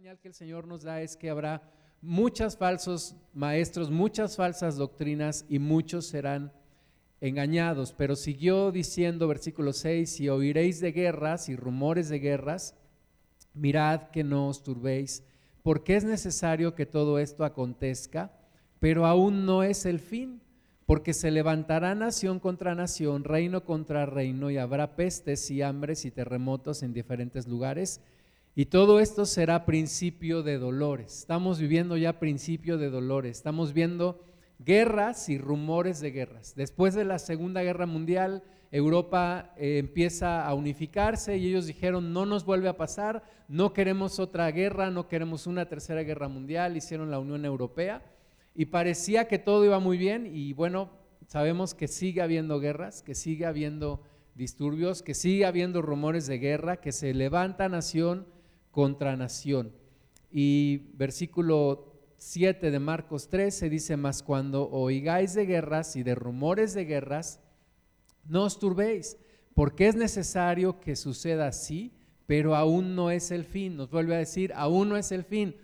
[0.00, 1.60] señal que el Señor nos da es que habrá
[2.00, 6.54] muchos falsos maestros, muchas falsas doctrinas y muchos serán
[7.20, 7.92] engañados.
[7.92, 12.74] Pero siguió diciendo, versículo 6, si oiréis de guerras y rumores de guerras,
[13.52, 15.22] mirad que no os turbéis,
[15.62, 18.32] porque es necesario que todo esto acontezca,
[18.78, 20.40] pero aún no es el fin,
[20.86, 26.10] porque se levantará nación contra nación, reino contra reino, y habrá pestes y hambres y
[26.10, 28.00] terremotos en diferentes lugares
[28.54, 31.18] y todo esto será principio de dolores.
[31.18, 33.36] Estamos viviendo ya principio de dolores.
[33.36, 34.20] Estamos viendo
[34.58, 36.54] guerras y rumores de guerras.
[36.56, 38.42] Después de la Segunda Guerra Mundial,
[38.72, 44.18] Europa eh, empieza a unificarse y ellos dijeron, no nos vuelve a pasar, no queremos
[44.18, 48.02] otra guerra, no queremos una tercera guerra mundial, hicieron la Unión Europea
[48.54, 50.90] y parecía que todo iba muy bien y bueno,
[51.26, 54.02] sabemos que sigue habiendo guerras, que sigue habiendo
[54.34, 58.26] disturbios, que sigue habiendo rumores de guerra, que se levanta nación
[58.70, 59.72] contra nación.
[60.30, 66.74] Y versículo 7 de Marcos 13 dice, más cuando oigáis de guerras y de rumores
[66.74, 67.40] de guerras,
[68.28, 69.16] no os turbéis,
[69.54, 71.92] porque es necesario que suceda así,
[72.26, 73.76] pero aún no es el fin.
[73.76, 75.56] Nos vuelve a decir, aún no es el fin.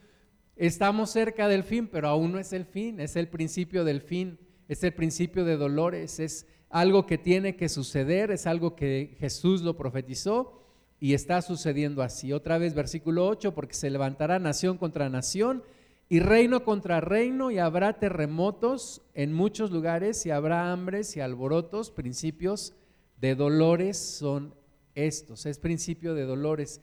[0.57, 4.39] Estamos cerca del fin, pero aún no es el fin, es el principio del fin,
[4.67, 9.63] es el principio de dolores, es algo que tiene que suceder, es algo que Jesús
[9.63, 10.66] lo profetizó
[10.99, 12.33] y está sucediendo así.
[12.33, 15.63] Otra vez versículo 8, porque se levantará nación contra nación
[16.09, 21.91] y reino contra reino y habrá terremotos en muchos lugares y habrá hambres y alborotos,
[21.91, 22.75] principios
[23.21, 24.55] de dolores son
[24.95, 26.81] estos, es principio de dolores.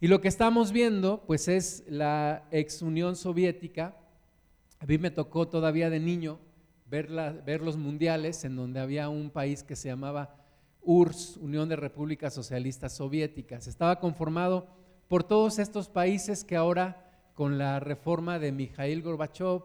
[0.00, 3.96] Y lo que estamos viendo, pues es la ex Unión Soviética.
[4.78, 6.38] A mí me tocó todavía de niño
[6.86, 7.08] ver,
[7.44, 10.43] ver los mundiales en donde había un país que se llamaba
[10.84, 13.66] URSS, Unión de Repúblicas Socialistas Soviéticas.
[13.66, 14.66] Estaba conformado
[15.08, 19.62] por todos estos países que ahora, con la reforma de Mikhail Gorbachev,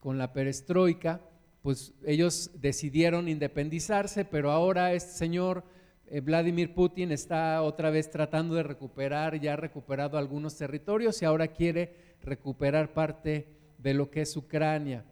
[0.00, 1.20] con la perestroika,
[1.62, 5.64] pues ellos decidieron independizarse, pero ahora este señor
[6.06, 11.24] eh, Vladimir Putin está otra vez tratando de recuperar, ya ha recuperado algunos territorios y
[11.24, 13.46] ahora quiere recuperar parte
[13.78, 15.04] de lo que es Ucrania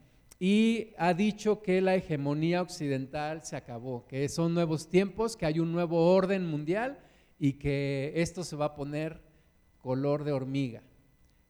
[0.43, 5.61] y ha dicho que la hegemonía occidental se acabó, que son nuevos tiempos, que hay
[5.61, 6.99] un nuevo orden mundial
[7.39, 9.21] y que esto se va a poner
[9.77, 10.83] color de hormiga.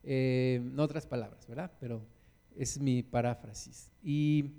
[0.03, 1.71] Eh, en otras palabras, ¿verdad?
[1.79, 2.05] Pero
[2.57, 3.93] es mi paráfrasis.
[4.03, 4.57] Y,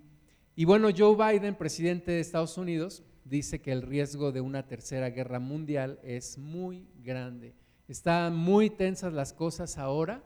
[0.56, 5.10] y bueno, Joe Biden, presidente de Estados Unidos, dice que el riesgo de una tercera
[5.10, 7.54] guerra mundial es muy grande.
[7.90, 10.24] Están muy tensas las cosas ahora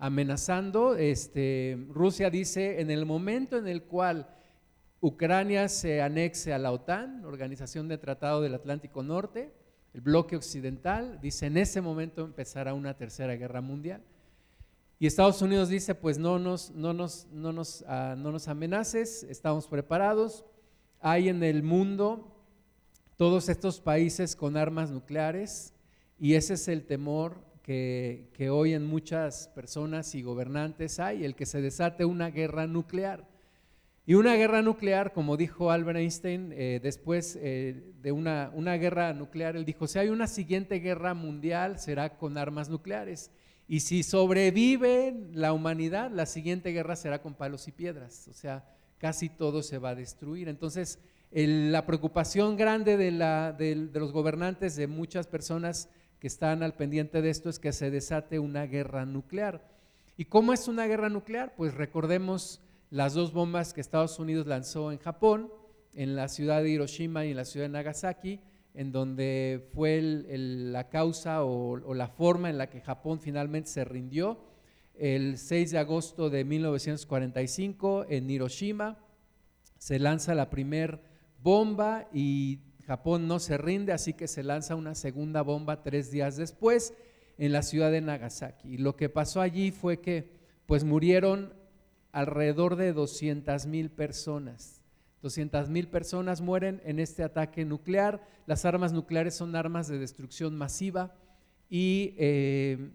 [0.00, 0.96] amenazando.
[0.96, 4.28] Este, Rusia dice, en el momento en el cual
[5.00, 9.52] Ucrania se anexe a la OTAN, Organización de Tratado del Atlántico Norte,
[9.92, 14.02] el bloque occidental, dice, en ese momento empezará una tercera guerra mundial.
[14.98, 19.22] Y Estados Unidos dice, pues no nos, no nos, no nos, ah, no nos amenaces,
[19.24, 20.44] estamos preparados.
[21.00, 22.36] Hay en el mundo
[23.16, 25.74] todos estos países con armas nucleares
[26.18, 31.46] y ese es el temor que, hoy en muchas personas y gobernantes hay, el que
[31.46, 33.28] se desate una guerra nuclear.
[34.06, 39.12] Y una guerra nuclear, como dijo Albert Einstein, eh, después eh, de una, una guerra
[39.12, 43.30] nuclear, él dijo, si hay una siguiente guerra mundial, será con armas nucleares.
[43.68, 48.26] Y si sobrevive la humanidad, la siguiente guerra será con palos y piedras.
[48.26, 48.64] O sea,
[48.98, 50.48] casi todo se va a destruir.
[50.48, 50.98] Entonces,
[51.30, 55.88] la preocupación grande de, la, de los gobernantes, de muchas personas,
[56.20, 59.66] que están al pendiente de esto es que se desate una guerra nuclear.
[60.18, 61.54] ¿Y cómo es una guerra nuclear?
[61.56, 62.60] Pues recordemos
[62.90, 65.50] las dos bombas que Estados Unidos lanzó en Japón,
[65.94, 68.40] en la ciudad de Hiroshima y en la ciudad de Nagasaki,
[68.74, 74.44] en donde fue la causa o, la forma en la que Japón finalmente se rindió.
[74.94, 78.98] El 6 de agosto de 1945 en Hiroshima
[79.78, 81.00] se lanza la primer
[81.42, 86.36] bomba y Japón no se rinde, así que se lanza una segunda bomba tres días
[86.36, 86.94] después
[87.38, 88.74] en la ciudad de Nagasaki.
[88.74, 90.30] Y lo que pasó allí fue que
[90.66, 91.54] pues murieron
[92.12, 94.80] alrededor de 200 mil personas.
[95.22, 98.26] 200 mil personas mueren en este ataque nuclear.
[98.46, 101.14] Las armas nucleares son armas de destrucción masiva
[101.68, 102.90] y eh,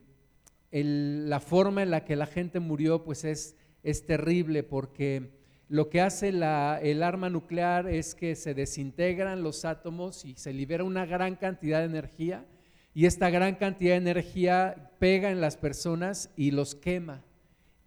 [0.72, 5.35] la forma en la que la gente murió pues es, es terrible porque
[5.68, 10.84] lo que hace el arma nuclear es que se desintegran los átomos y se libera
[10.84, 12.46] una gran cantidad de energía
[12.94, 17.24] y esta gran cantidad de energía pega en las personas y los quema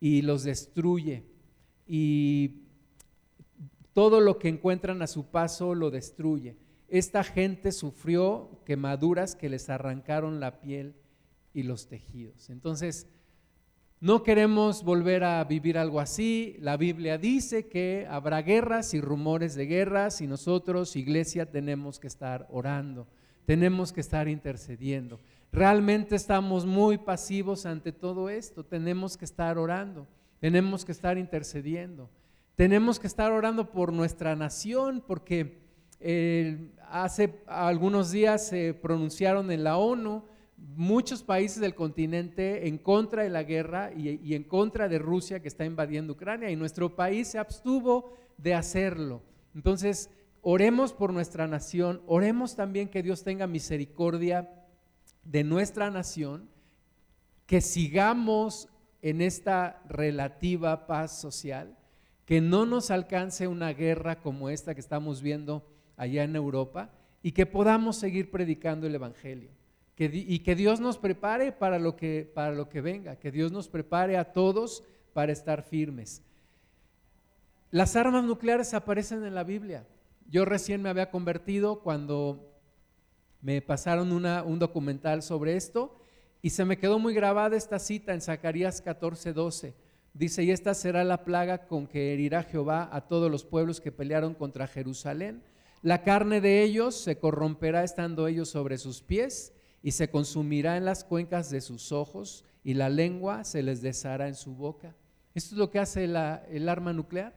[0.01, 1.25] y los destruye
[1.87, 2.63] y
[3.93, 6.57] todo lo que encuentran a su paso lo destruye.
[6.89, 10.95] Esta gente sufrió quemaduras que les arrancaron la piel
[11.53, 12.51] y los tejidos.
[12.51, 13.09] Entonces,
[14.01, 16.57] No queremos volver a vivir algo así.
[16.61, 22.07] La Biblia dice que habrá guerras y rumores de guerras y nosotros, iglesia, tenemos que
[22.07, 23.09] estar orando,
[23.45, 25.19] tenemos que estar intercediendo.
[25.51, 30.07] Realmente estamos muy pasivos ante todo esto, tenemos que estar orando,
[30.39, 32.09] tenemos que estar intercediendo,
[32.55, 35.59] tenemos que estar orando por nuestra nación porque
[35.99, 40.23] eh, hace algunos días se pronunciaron en la ONU
[40.79, 45.49] muchos países del continente en contra de la guerra y, en contra de Rusia que
[45.49, 49.21] está invadiendo Ucrania y nuestro país se abstuvo de hacerlo.
[49.57, 50.09] Entonces,
[50.41, 54.49] oremos por nuestra nación, oremos también que Dios tenga misericordia
[55.25, 56.49] de nuestra nación,
[57.47, 58.69] que sigamos
[59.03, 61.77] en esta relativa paz social,
[62.25, 65.67] que no nos alcance una guerra como esta que estamos viendo
[65.97, 69.59] allá en Europa y que podamos seguir predicando el Evangelio
[70.05, 73.69] y que Dios nos prepare para lo, que, para lo que venga, que Dios nos
[73.69, 76.23] prepare a todos para estar firmes.
[77.71, 79.87] Las armas nucleares aparecen en la Biblia.
[80.31, 82.55] Yo recién me había convertido cuando
[83.41, 85.99] me pasaron un documental sobre esto
[86.43, 89.75] y se me quedó muy grabada esta cita en Zacarías 14, 12.
[90.15, 93.93] Dice, y esta será la plaga con que herirá Jehová a todos los pueblos que
[93.93, 95.43] pelearon contra Jerusalén.
[95.83, 99.53] La carne de ellos se corromperá estando ellos sobre sus pies
[99.83, 104.29] y se consumirá en las cuencas de sus ojos y la lengua se les deshará
[104.29, 104.95] en su boca.
[105.35, 107.35] Esto es lo que hace el arma nuclear,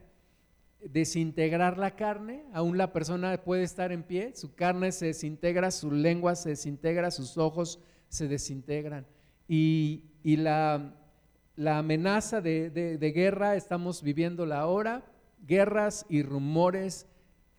[0.84, 5.92] desintegrar la carne, aún la persona puede estar en pie, su carne se desintegra, su
[5.92, 7.80] lengua se desintegra, sus ojos
[8.10, 9.06] se desintegran.
[9.48, 10.96] Y, la,
[11.66, 15.06] amenaza de, de guerra, estamos viviendo la hora,
[15.46, 17.06] guerras y rumores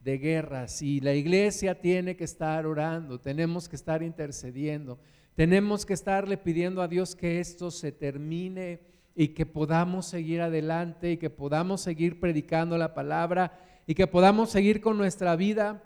[0.02, 4.99] de guerras y la iglesia tiene que estar orando, tenemos que estar intercediendo,
[5.34, 8.81] tenemos que estarle pidiendo a Dios que esto se termine
[9.14, 14.50] y que podamos seguir adelante y que podamos seguir predicando la palabra y que podamos
[14.50, 15.82] seguir con nuestra vida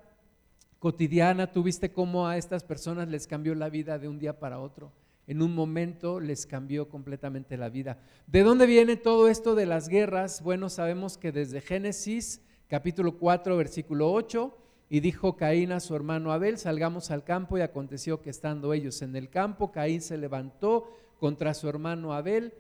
[0.79, 1.53] cotidiana.
[1.53, 4.93] Tuviste cómo a estas personas les cambió la vida de un día para otro.
[5.27, 7.99] En un momento les cambió completamente la vida.
[8.29, 10.41] ¿De dónde viene todo esto de las guerras?
[10.41, 14.57] Bueno, sabemos que desde Génesis capítulo 4, versículo 8,
[14.89, 19.03] y dijo Caín a su hermano Abel, salgamos al campo, y aconteció que estando ellos
[19.03, 22.55] en el campo, Caín se levantó contra su hermano Abel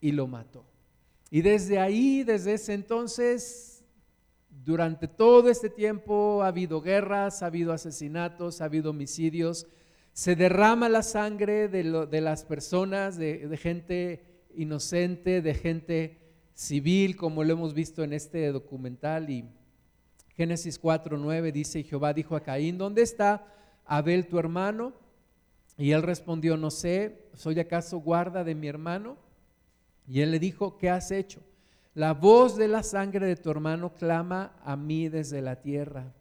[0.00, 0.64] y lo mató.
[1.30, 3.84] Y desde ahí, desde ese entonces,
[4.48, 9.66] durante todo este tiempo ha habido guerras, ha habido asesinatos, ha habido homicidios,
[10.12, 14.24] se derrama la sangre de, las personas, de, de gente
[14.56, 16.18] inocente, de gente
[16.60, 19.30] civil, como lo hemos visto en este documental.
[19.30, 19.48] Y
[20.36, 23.46] Génesis 4:9 dice: Jehová dijo a Caín: ¿Dónde está
[23.86, 24.92] Abel tu hermano?
[25.78, 29.16] Y él respondió: No sé, ¿soy acaso guarda de mi hermano?
[30.06, 31.40] Y él le dijo: ¿Qué has hecho?
[31.94, 36.12] La voz de la sangre de tu hermano clama a mí desde la tierra.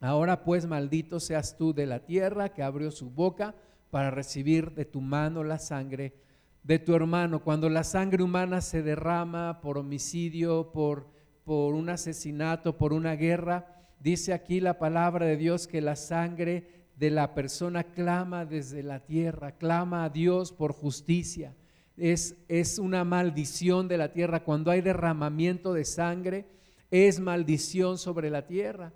[0.00, 3.54] Ahora pues maldito seas tú de la tierra que abrió su boca
[3.90, 6.14] para recibir de tu mano la sangre
[6.62, 11.08] de tu hermano, cuando la sangre humana se derrama por homicidio, por,
[11.44, 13.66] por un asesinato, por una guerra,
[13.98, 19.00] dice aquí la palabra de Dios que la sangre de la persona clama desde la
[19.00, 21.54] tierra, clama a Dios por justicia.
[21.96, 24.44] Es, es una maldición de la tierra.
[24.44, 26.46] Cuando hay derramamiento de sangre,
[26.90, 28.92] es maldición sobre la tierra.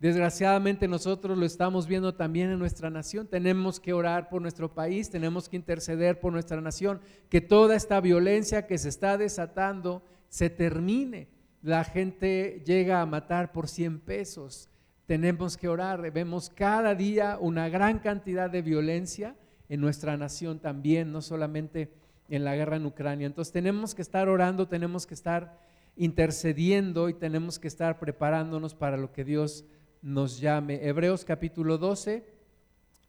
[0.00, 3.26] Desgraciadamente nosotros lo estamos viendo también en nuestra nación.
[3.26, 8.00] Tenemos que orar por nuestro país, tenemos que interceder por nuestra nación, que toda esta
[8.00, 11.28] violencia que se está desatando se termine.
[11.60, 14.70] La gente llega a matar por 100 pesos.
[15.04, 16.10] Tenemos que orar.
[16.10, 19.36] Vemos cada día una gran cantidad de violencia
[19.68, 21.92] en nuestra nación también, no solamente
[22.30, 23.26] en la guerra en Ucrania.
[23.26, 25.58] Entonces tenemos que estar orando, tenemos que estar
[25.94, 29.66] intercediendo y tenemos que estar preparándonos para lo que Dios
[30.02, 30.86] nos llame.
[30.86, 32.24] Hebreos capítulo 12,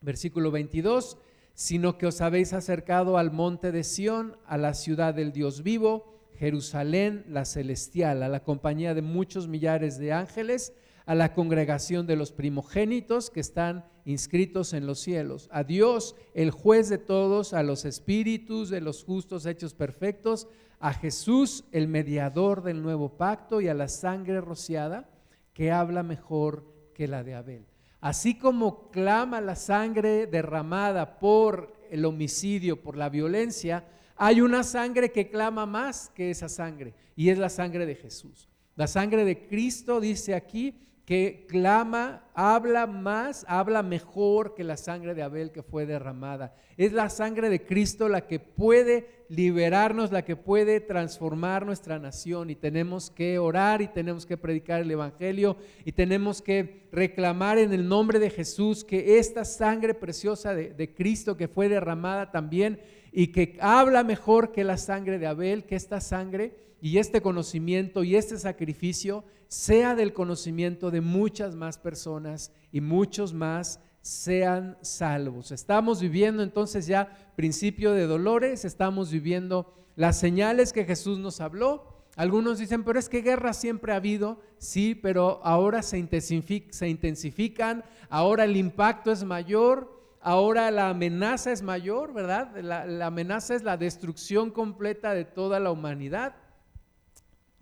[0.02, 1.18] versículo 22,
[1.54, 6.12] sino que os habéis acercado al monte de Sión, a la ciudad del Dios vivo,
[6.38, 10.74] Jerusalén, la celestial, a la compañía de muchos millares de ángeles,
[11.06, 16.52] a la congregación de los primogénitos que están inscritos en los cielos, a Dios, el
[16.52, 20.48] juez de todos, a los espíritus de los justos hechos perfectos,
[20.80, 25.10] a Jesús, el mediador del nuevo pacto, y a la sangre rociada,
[25.54, 26.71] que habla mejor
[27.02, 27.66] que la de Abel.
[28.00, 33.84] Así como clama la sangre derramada por el homicidio, por la violencia,
[34.18, 38.48] hay una sangre que clama más que esa sangre y es la sangre de Jesús.
[38.76, 40.76] La sangre de Cristo dice aquí
[41.12, 46.56] que clama, habla más, habla mejor que la sangre de Abel que fue derramada.
[46.78, 52.50] Es la sangre de Cristo la que puede liberarnos, la que puede transformar nuestra nación
[52.50, 57.74] y tenemos que orar y tenemos que predicar el Evangelio y tenemos que reclamar en
[57.74, 62.80] el nombre de Jesús que esta sangre preciosa de Cristo que fue derramada también
[63.12, 68.06] y que habla mejor que la sangre de Abel, que esta sangre y este conocimiento
[68.06, 75.52] y este sacrificio sea del conocimiento de muchas más personas y muchos más sean salvos.
[75.52, 82.06] Estamos viviendo entonces ya principio de dolores, estamos viviendo las señales que Jesús nos habló.
[82.16, 88.46] Algunos dicen, pero es que guerra siempre ha habido, sí, pero ahora se, intensifican, ahora
[88.46, 92.56] el impacto es mayor, ahora la amenaza es mayor, ¿verdad?
[92.56, 96.38] la amenaza es la destrucción completa de toda la humanidad.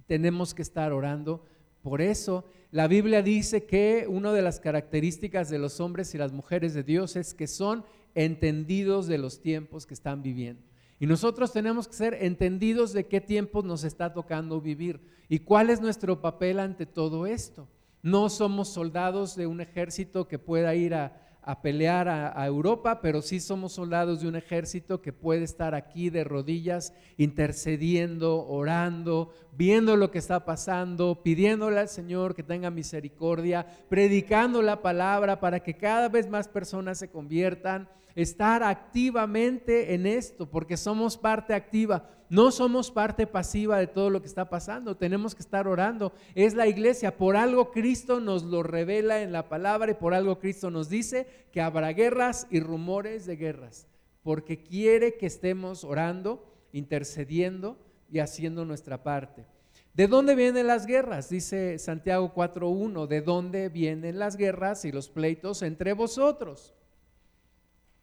[0.06, 1.46] Tenemos que estar orando
[1.82, 6.32] por eso la Biblia dice que una de las características de los hombres y las
[6.32, 7.84] mujeres de Dios es que son
[8.14, 10.62] entendidos de los tiempos que están viviendo.
[11.00, 15.70] Y nosotros tenemos que ser entendidos de qué tiempos nos está tocando vivir y cuál
[15.70, 17.68] es nuestro papel ante todo esto.
[18.04, 23.24] No somos soldados de un ejército que pueda ir a, a pelear a, Europa, pero
[23.24, 29.96] sí somos soldados de un ejército que puede estar aquí de rodillas, intercediendo, orando, viendo
[29.96, 35.76] lo que está pasando, pidiéndole al Señor que tenga misericordia, predicando la palabra para que
[35.76, 42.12] cada vez más personas se conviertan, estar activamente en esto, porque somos parte activa.
[42.30, 46.14] No somos parte pasiva de todo lo que está pasando, tenemos que estar orando.
[46.36, 50.38] Es la iglesia, por algo Cristo nos lo revela en la palabra y por algo
[50.40, 53.88] Cristo nos dice que habrá guerras y rumores de guerras,
[54.22, 57.78] porque quiere que estemos orando, intercediendo
[58.12, 59.48] y haciendo nuestra parte.
[59.96, 61.30] ¿De dónde vienen las guerras?
[61.30, 66.76] Dice Santiago 4.1, ¿de dónde vienen las guerras y los pleitos entre vosotros?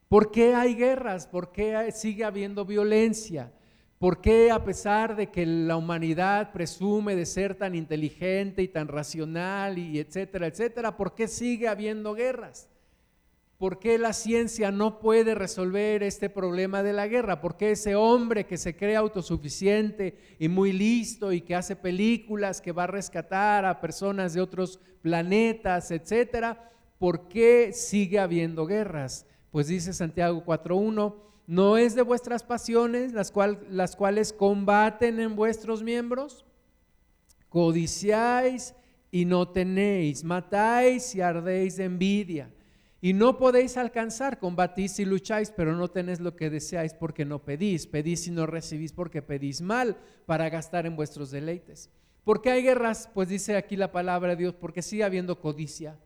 [0.09, 1.29] ¿Por qué hay guerras?
[1.29, 3.53] ¿Por qué sigue habiendo violencia?
[3.99, 8.89] ¿Por qué a pesar de que la humanidad presume de ser tan inteligente y tan
[8.89, 12.69] racional y etcétera, etcétera, por qué sigue habiendo guerras?
[13.57, 17.41] ¿Por qué la ciencia no puede resolver este problema de la guerra?
[17.41, 22.61] ¿Por qué ese hombre que se cree autosuficiente y muy listo y que hace películas
[22.61, 26.71] que va a rescatar a personas de otros planetas, etcétera?
[26.99, 29.25] ¿Por qué sigue habiendo guerras?
[29.51, 31.15] Pues dice Santiago 4.1
[31.47, 33.31] ¿No es de vuestras pasiones las,
[33.97, 36.45] cuales combaten en vuestros miembros?
[37.49, 38.75] Codiciáis
[39.13, 42.51] y no tenéis, matáis y ardéis de envidia.
[43.01, 47.45] Y no podéis alcanzar, combatís y lucháis, pero no tenéis lo que deseáis porque no
[47.45, 47.87] pedís.
[47.87, 51.91] Pedís y no recibís porque pedís mal para gastar en vuestros deleites.
[52.25, 53.09] ¿Por qué hay guerras?
[53.15, 55.97] Pues dice aquí la palabra de Dios, porque sigue habiendo codicia,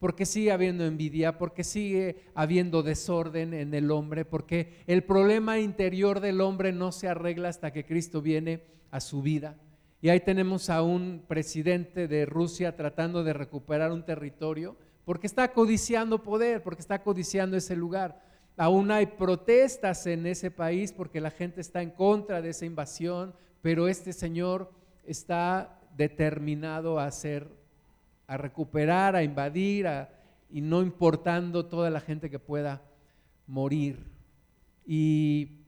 [0.00, 6.20] porque sigue habiendo envidia, porque sigue habiendo desorden en el hombre, porque el problema interior
[6.20, 9.56] del hombre no se arregla hasta que Cristo viene a su vida.
[10.00, 15.52] Y ahí tenemos a un presidente de Rusia tratando de recuperar un territorio, porque está
[15.52, 18.22] codiciando poder, porque está codiciando ese lugar.
[18.56, 23.34] Aún hay protestas en ese país porque la gente está en contra de esa invasión,
[23.60, 24.72] pero este señor
[25.04, 27.59] está determinado a hacer
[28.30, 29.88] a recuperar, a invadir,
[30.48, 32.80] y no importando toda la gente que pueda
[33.48, 34.06] morir.
[34.86, 35.64] Y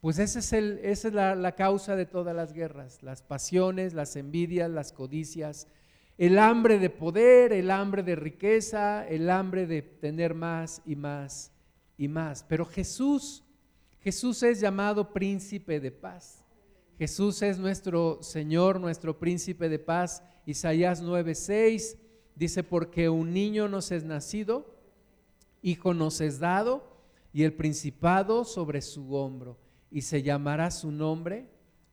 [0.00, 3.94] pues ese es el, esa es la, la causa de todas las guerras, las pasiones,
[3.94, 5.66] las envidias, las codicias,
[6.18, 11.50] el hambre de poder, el hambre de riqueza, el hambre de tener más y más
[11.98, 12.44] y más.
[12.48, 13.42] Pero Jesús,
[13.98, 16.44] Jesús es llamado príncipe de paz.
[16.96, 20.22] Jesús es nuestro Señor, nuestro príncipe de paz.
[20.46, 21.98] Isaías 9:6
[22.34, 24.74] dice, porque un niño nos es nacido,
[25.60, 26.96] hijo nos es dado,
[27.32, 29.58] y el principado sobre su hombro,
[29.90, 31.48] y se llamará su nombre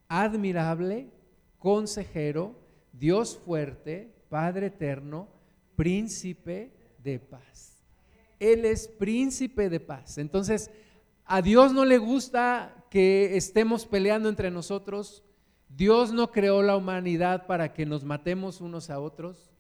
[0.08, 1.10] admirable,
[1.58, 2.56] consejero,
[2.92, 5.28] Dios fuerte, Padre eterno,
[5.76, 7.84] príncipe de paz.
[8.40, 10.18] Él es príncipe de paz.
[10.18, 10.70] Entonces,
[11.26, 15.24] a Dios no le gusta que estemos peleando entre nosotros.
[15.76, 19.52] Dios no creó la humanidad para que nos matemos unos a otros.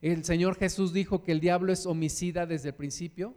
[0.00, 3.34] El Señor Jesús dijo que el diablo es homicida desde el principio,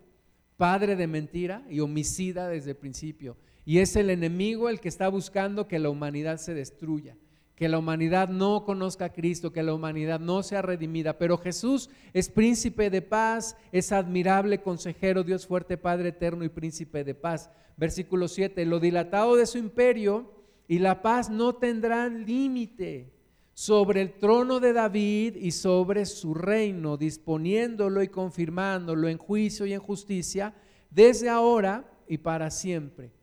[0.57, 3.37] padre de mentira y homicida desde el principio.
[3.65, 7.15] Y es el enemigo el que está buscando que la humanidad se destruya
[7.55, 11.17] que la humanidad no conozca a Cristo, que la humanidad no sea redimida.
[11.17, 17.03] Pero Jesús es príncipe de paz, es admirable consejero, Dios fuerte, Padre eterno y príncipe
[17.03, 17.49] de paz.
[17.77, 20.31] Versículo 7, lo dilatado de su imperio
[20.67, 23.11] y la paz no tendrán límite.
[23.57, 29.71] sobre el trono de David y sobre su reino, disponiéndolo y confirmándolo en juicio y
[29.71, 30.53] en justicia,
[30.89, 33.13] desde ahora y para siempre.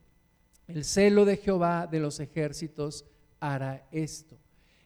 [0.66, 3.04] El celo de Jehová de los ejércitos
[3.40, 4.38] hará esto.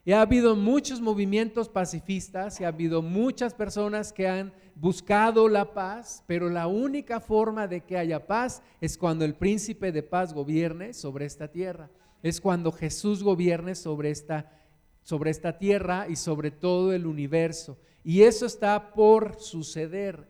[0.05, 5.75] Y ha habido muchos movimientos pacifistas y ha habido muchas personas que han buscado la
[5.75, 10.33] paz, pero la única forma de que haya paz es cuando el príncipe de paz
[10.33, 11.91] gobierne sobre esta tierra.
[12.23, 14.53] Es cuando Jesús gobierne sobre esta,
[15.03, 17.79] sobre esta tierra y sobre todo el universo.
[18.03, 20.29] Y eso está por suceder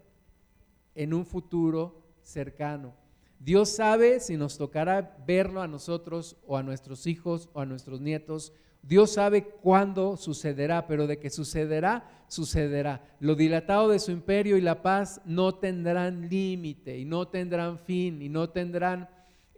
[0.94, 2.94] en un futuro cercano.
[3.38, 8.00] Dios sabe si nos tocará verlo a nosotros o a nuestros hijos o a nuestros
[8.00, 8.52] nietos
[8.86, 13.02] Dios sabe cuándo sucederá, pero de que sucederá, sucederá.
[13.18, 18.22] Lo dilatado de su imperio y la paz no tendrán límite y no tendrán fin
[18.22, 19.08] y no tendrán,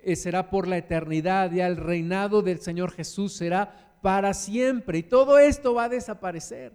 [0.09, 1.53] eh, será por la eternidad.
[1.53, 6.73] Ya el reinado del Señor Jesús será para siempre y todo esto va a desaparecer.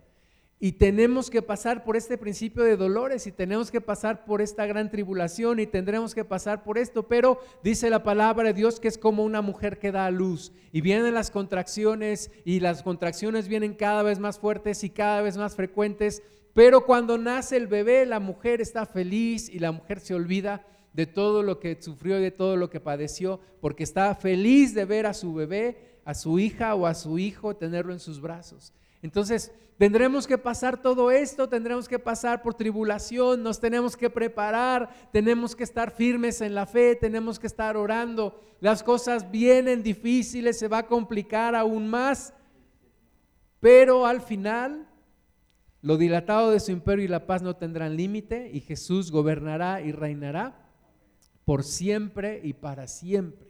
[0.59, 4.65] Y tenemos que pasar por este principio de dolores y tenemos que pasar por esta
[4.65, 7.07] gran tribulación y tendremos que pasar por esto.
[7.07, 10.53] Pero dice la palabra de Dios que es como una mujer que da a luz.
[10.71, 15.37] Y vienen las contracciones y las contracciones vienen cada vez más fuertes y cada vez
[15.37, 16.21] más frecuentes.
[16.53, 21.07] Pero cuando nace el bebé, la mujer está feliz y la mujer se olvida de
[21.07, 25.05] todo lo que sufrió y de todo lo que padeció, porque está feliz de ver
[25.05, 28.73] a su bebé, a su hija o a su hijo, tenerlo en sus brazos.
[29.01, 34.89] Entonces, tendremos que pasar todo esto, tendremos que pasar por tribulación, nos tenemos que preparar,
[35.11, 38.39] tenemos que estar firmes en la fe, tenemos que estar orando.
[38.59, 42.33] Las cosas vienen difíciles, se va a complicar aún más,
[43.59, 44.87] pero al final
[45.81, 49.91] lo dilatado de su imperio y la paz no tendrán límite y Jesús gobernará y
[49.91, 50.62] reinará
[51.45, 53.47] por siempre y para siempre.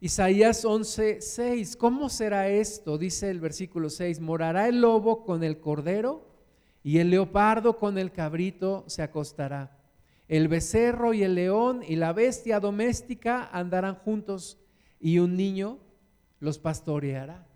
[0.00, 1.76] Isaías 11, 6.
[1.76, 2.98] ¿Cómo será esto?
[2.98, 4.20] Dice el versículo 6.
[4.20, 6.28] Morará el lobo con el cordero
[6.82, 9.78] y el leopardo con el cabrito se acostará.
[10.28, 14.58] El becerro y el león y la bestia doméstica andarán juntos
[15.00, 15.78] y un niño
[16.40, 17.46] los pastoreará.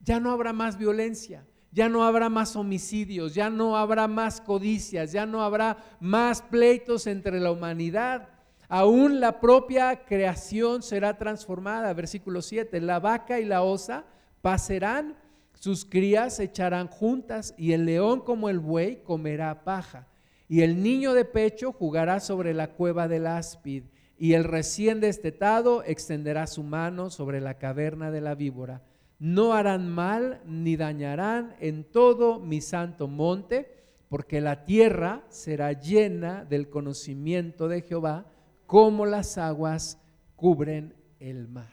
[0.00, 5.10] Ya no habrá más violencia, ya no habrá más homicidios, ya no habrá más codicias,
[5.10, 8.28] ya no habrá más pleitos entre la humanidad
[8.74, 11.92] aún la propia creación será transformada.
[11.92, 14.06] Versículo 7, la vaca y la osa
[14.40, 15.14] pasarán,
[15.60, 20.08] sus crías se echarán juntas y el león como el buey comerá paja.
[20.48, 23.84] Y el niño de pecho jugará sobre la cueva del áspid
[24.16, 28.80] y el recién destetado extenderá su mano sobre la caverna de la víbora.
[29.22, 33.72] No harán mal ni dañarán en todo mi santo monte,
[34.08, 38.26] porque la tierra será llena del conocimiento de Jehová
[38.66, 40.00] como las aguas
[40.34, 41.72] cubren el mar.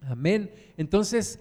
[0.00, 0.50] Amén.
[0.78, 1.40] Entonces,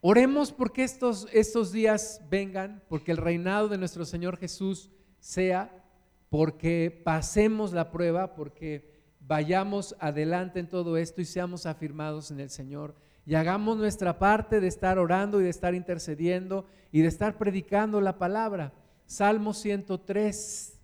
[0.00, 5.84] oremos porque estos, estos días vengan, porque el reinado de nuestro Señor Jesús sea,
[6.30, 12.48] porque pasemos la prueba, porque vayamos adelante en todo esto y seamos afirmados en el
[12.48, 12.94] Señor.
[13.26, 18.00] Y hagamos nuestra parte de estar orando y de estar intercediendo y de estar predicando
[18.00, 18.72] la palabra.
[19.06, 20.80] Salmo 103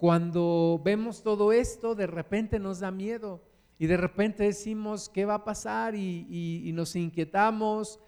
[0.00, 3.42] cuando vemos todo esto, de repente nos da miedo
[3.78, 5.94] y de repente decimos, ¿qué va a pasar?
[5.94, 8.00] Y, nos inquietamos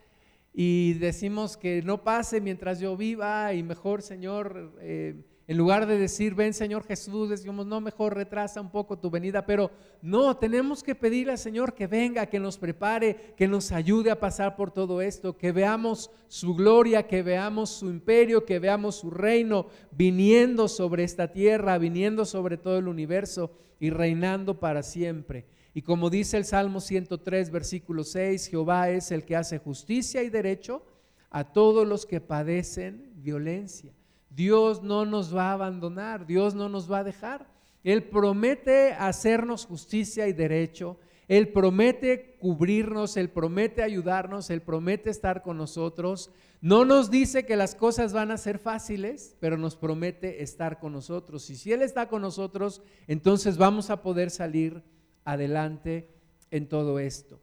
[0.55, 5.99] y decimos que no pase mientras yo viva y mejor, Señor, eh, en lugar de
[5.99, 10.83] decir, ven Señor Jesús, decimos, no, mejor retrasa un poco tu venida, pero no, tenemos
[10.83, 14.71] que pedirle al Señor que venga, que nos prepare, que nos ayude a pasar por
[14.71, 20.69] todo esto, que veamos su gloria, que veamos su imperio, que veamos su reino viniendo
[20.69, 25.45] sobre esta tierra, viniendo sobre todo el universo y reinando para siempre.
[25.75, 30.31] Y como dice el Salmo 103, versículo 6, Jehová es el que hace justicia y
[30.31, 30.83] derecho
[31.29, 33.93] a todos los que padecen violencia.
[34.35, 37.47] Dios no nos va a abandonar, Dios no nos va a dejar.
[37.85, 45.43] Él promete hacernos justicia y derecho, Él promete cubrirnos, Él promete ayudarnos, Él promete estar
[45.43, 46.31] con nosotros.
[46.61, 50.93] No nos dice que las cosas van a ser fáciles, pero nos promete estar con
[50.93, 51.51] nosotros.
[51.51, 54.83] Y si Él está con nosotros, entonces vamos a poder salir
[55.25, 56.09] adelante
[56.51, 57.41] en todo esto.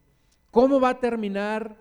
[0.52, 1.75] ¿Cómo va a terminar?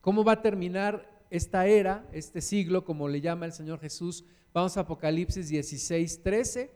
[0.00, 4.22] ¿Cómo va a terminar esta era, este siglo, como le llama el Señor Jesús.
[4.52, 6.70] Vamos a Apocalipsis 16, 13.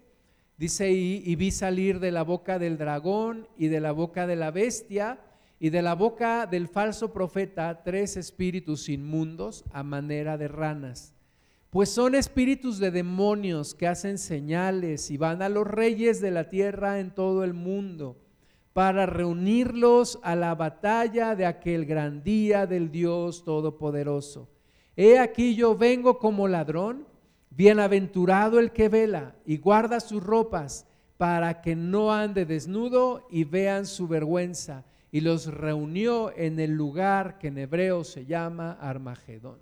[0.57, 4.35] Dice, y, y vi salir de la boca del dragón y de la boca de
[4.35, 5.21] la bestia
[5.61, 11.13] y de la boca del falso profeta tres espíritus inmundos a manera de ranas.
[11.69, 16.49] Pues son espíritus de demonios que hacen señales y van a los reyes de la
[16.49, 18.17] tierra en todo el mundo
[18.77, 24.51] para reunirlos a la batalla de aquel gran día del Dios Todopoderoso.
[24.95, 27.07] He aquí yo vengo como ladrón,
[27.49, 30.87] bienaventurado el que vela y guarda sus ropas
[31.17, 34.85] para que no ande desnudo y vean su vergüenza.
[35.11, 39.59] Y los reunió en el lugar que en hebreo se llama Armagedón.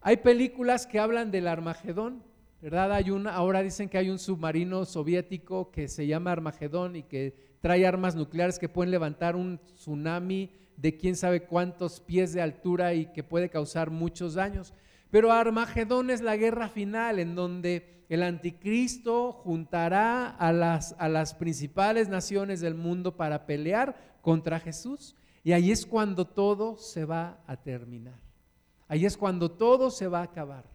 [0.00, 2.22] Hay películas que hablan del Armagedón,
[2.62, 2.92] ¿verdad?
[3.32, 8.14] Ahora dicen que hay un submarino soviético que se llama Armagedón y que trae armas
[8.14, 13.24] nucleares que pueden levantar un tsunami de quién sabe cuántos pies de altura y que
[13.24, 14.74] puede causar muchos daños.
[15.10, 21.32] Pero Armagedón es la guerra final en donde el anticristo juntará a las, a las
[21.32, 25.16] principales naciones del mundo para pelear contra Jesús.
[25.42, 28.20] Y ahí es cuando todo se va a terminar.
[28.88, 30.66] Ahí es cuando todo se va a acabar.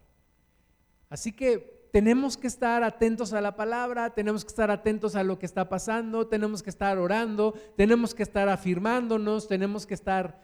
[1.08, 5.38] Así que tenemos que estar atentos a la palabra, tenemos que estar atentos a lo
[5.38, 10.40] que está pasando, tenemos que estar orando, tenemos que estar afirmándonos, tenemos que estar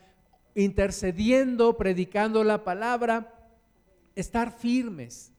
[0.55, 3.33] intercediendo, predicando la palabra,
[4.17, 5.33] estar firmes,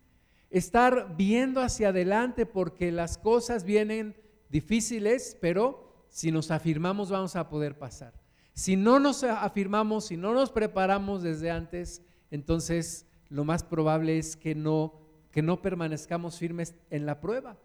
[0.49, 4.15] estar viendo hacia adelante porque las cosas vienen
[4.49, 8.13] difíciles, pero si nos afirmamos vamos a poder pasar.
[8.53, 14.37] Si no nos afirmamos, si no nos preparamos desde antes, entonces lo más probable es
[14.37, 15.06] que no
[15.37, 17.57] que no permanezcamos firmes en la prueba,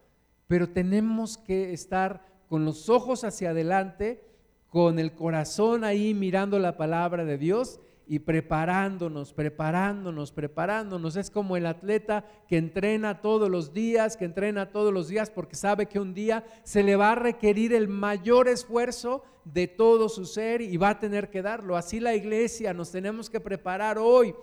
[0.46, 4.22] pero tenemos que estar con los ojos hacia adelante,
[4.68, 11.16] con el corazón ahí mirando la palabra de Dios y preparándonos, preparándonos, preparándonos.
[11.16, 15.56] Es como el atleta que entrena todos los días, que entrena todos los días porque
[15.56, 20.26] sabe que un día se le va a requerir el mayor esfuerzo de todo su
[20.26, 21.78] ser y va a tener que darlo.
[21.78, 24.34] Así la iglesia nos tenemos que preparar hoy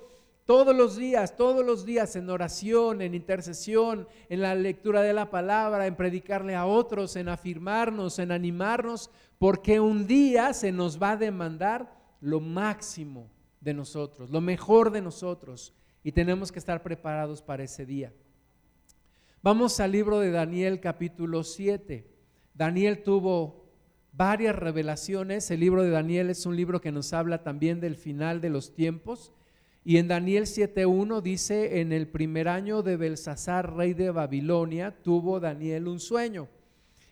[0.49, 5.29] todos los días, todos los días en oración, en intercesión, en la lectura de la
[5.29, 11.11] palabra, en predicarle a otros, en afirmarnos, en animarnos, porque un día se nos va
[11.11, 13.29] a demandar lo máximo
[13.61, 15.71] de nosotros, lo mejor de nosotros,
[16.03, 18.11] y tenemos que estar preparados para ese día.
[19.43, 22.09] Vamos al libro de Daniel capítulo 7.
[22.55, 23.67] Daniel tuvo
[24.13, 25.51] varias revelaciones.
[25.51, 28.73] El libro de Daniel es un libro que nos habla también del final de los
[28.73, 29.31] tiempos
[29.83, 35.39] y en Daniel 7.1 dice, en el primer año de Belsasar, rey de Babilonia, tuvo
[35.39, 36.47] Daniel un sueño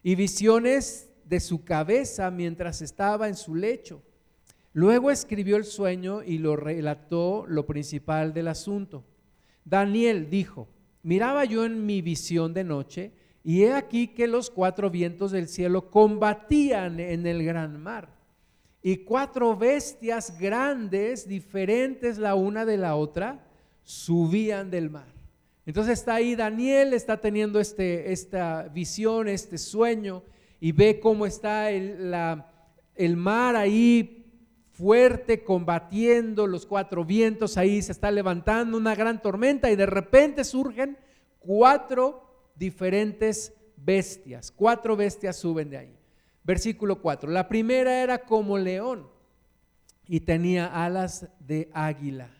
[0.03, 4.01] y visiones de su cabeza mientras estaba en su lecho.
[4.73, 9.03] Luego escribió el sueño y lo relató lo principal del asunto.
[9.65, 10.67] Daniel dijo,
[11.03, 13.11] miraba yo en mi visión de noche
[13.43, 18.16] y he aquí que los cuatro vientos del cielo combatían en el gran mar
[18.81, 23.45] y cuatro bestias grandes, diferentes la una de la otra,
[23.83, 25.07] subían del mar.
[25.65, 30.23] Entonces está ahí Daniel, está teniendo este, esta visión, este sueño,
[30.59, 32.13] y ve cómo está el,
[32.95, 34.25] el mar ahí
[34.71, 40.43] fuerte, combatiendo los cuatro vientos, ahí se está levantando una gran tormenta y de repente
[40.43, 40.97] surgen
[41.39, 45.96] cuatro diferentes bestias, cuatro bestias suben de ahí
[46.47, 47.29] versículo 4.
[47.29, 49.07] La primera era como león
[50.07, 52.33] y tenía alas de águila.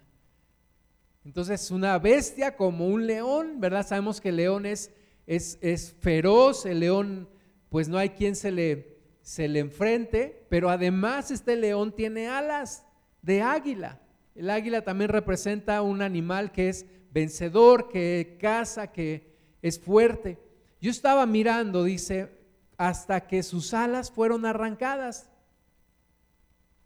[1.25, 3.85] Entonces, una bestia como un león, ¿verdad?
[3.85, 4.93] Sabemos que el león es,
[5.27, 7.27] es, feroz, el león,
[7.67, 12.85] pues no hay quien se le, se le enfrente, pero además este león tiene alas
[13.21, 13.99] de águila.
[14.35, 20.39] El águila también representa un animal que es vencedor, que caza, que es fuerte.
[20.79, 22.36] Yo estaba mirando, dice,
[22.77, 25.29] hasta que sus alas fueron arrancadas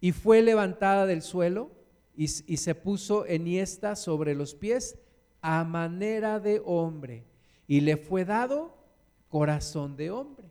[0.00, 1.70] y fue levantada del suelo
[2.16, 4.98] y, se puso enhiesta sobre los pies
[5.40, 7.24] a manera de hombre
[7.66, 8.76] y le fue dado
[9.28, 10.50] corazón de hombre.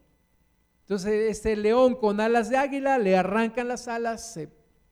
[0.82, 4.50] Entonces este león con alas de águila le arrancan las alas, se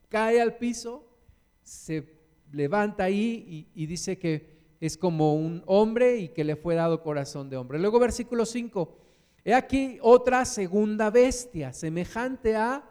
[0.10, 1.08] cae al piso,
[1.64, 2.18] se
[2.52, 7.04] levanta ahí y, y dice que es como un hombre y que le fue dado
[7.04, 7.80] corazón de hombre.
[7.80, 9.09] Luego versículo 5
[9.54, 12.84] Aquí otra segunda bestia, semejante a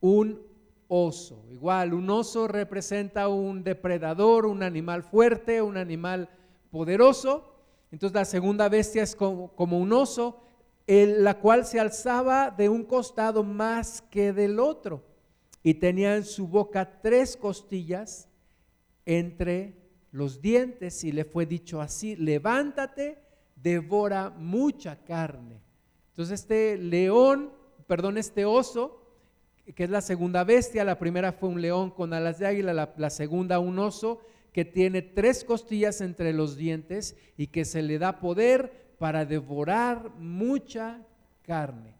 [0.00, 0.40] un
[0.88, 1.44] oso.
[1.50, 6.28] Igual, un oso representa un depredador, un animal fuerte, un animal
[6.70, 7.54] poderoso.
[7.90, 10.42] Entonces la segunda bestia es como, un oso,
[10.86, 15.02] la cual se alzaba de un costado más que del otro.
[15.62, 18.28] Y tenía en su boca tres costillas
[19.06, 19.74] entre
[20.12, 23.18] los dientes y le fue dicho así, levántate,
[23.56, 25.63] devora mucha carne
[26.14, 27.50] entonces este león,
[27.88, 29.02] perdón, este oso,
[29.74, 33.10] que es la segunda bestia, la primera fue un león con alas de águila, la,
[33.10, 34.20] segunda un oso
[34.52, 40.14] que tiene tres costillas entre los dientes y que se le da poder para devorar
[40.20, 41.04] mucha
[41.42, 41.96] carne.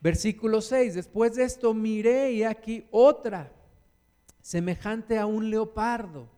[0.00, 3.50] Versículo 6, después de esto miré y aquí otra,
[4.40, 6.28] semejante a un leopardo,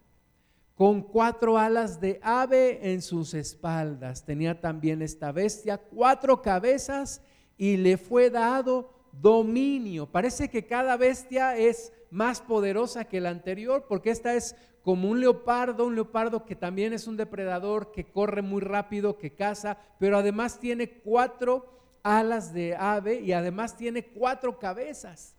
[0.81, 4.25] con cuatro alas de ave en sus espaldas.
[4.25, 7.21] Tenía también esta bestia cuatro cabezas
[7.59, 10.07] y le fue dado dominio.
[10.07, 15.21] Parece que cada bestia es más poderosa que la anterior, porque esta es como un
[15.21, 20.17] leopardo, un leopardo que también es un depredador, que corre muy rápido, que caza, pero
[20.17, 25.37] además tiene cuatro alas de ave y además tiene cuatro cabezas.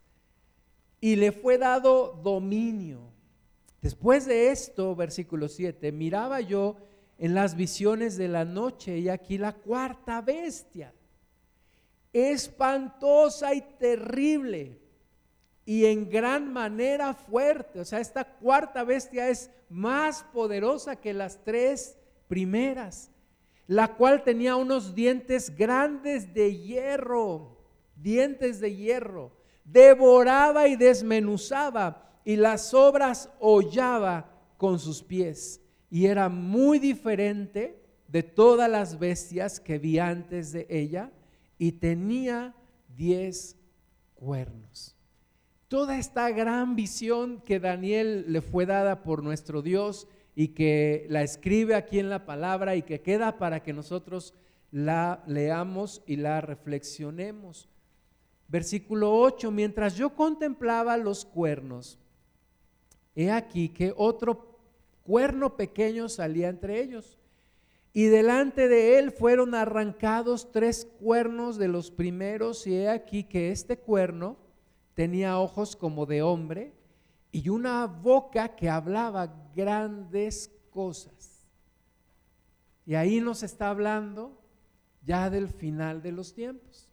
[0.99, 3.10] Y le fue dado dominio.
[3.81, 6.77] Después de esto, versículo 7, miraba yo
[7.17, 10.93] en las visiones de la noche y aquí la cuarta bestia,
[12.13, 14.79] espantosa y terrible
[15.65, 17.79] y en gran manera fuerte.
[17.79, 23.11] O sea, esta cuarta bestia es más poderosa que las tres primeras
[23.71, 27.57] la cual tenía unos dientes grandes de hierro,
[27.95, 29.31] dientes de hierro,
[29.63, 35.61] devoraba y desmenuzaba y las obras hollaba con sus pies.
[35.89, 41.11] Y era muy diferente de todas las bestias que vi antes de ella
[41.57, 42.55] y tenía
[42.95, 43.57] diez
[44.15, 44.95] cuernos.
[45.67, 51.23] Toda esta gran visión que Daniel le fue dada por nuestro Dios y que la
[51.23, 54.33] escribe aquí en la palabra y que queda para que nosotros
[54.71, 57.69] la leamos y la reflexionemos.
[58.47, 61.97] Versículo 8, mientras yo contemplaba los cuernos,
[63.15, 64.59] he aquí que otro
[65.03, 67.17] cuerno pequeño salía entre ellos.
[67.93, 73.51] Y delante de él fueron arrancados tres cuernos de los primeros, y he aquí que
[73.51, 74.37] este cuerno
[74.93, 76.73] tenía ojos como de hombre
[77.31, 81.45] y una boca que hablaba grandes cosas.
[82.85, 84.37] Y ahí nos está hablando
[85.03, 86.89] ya del final de los tiempos.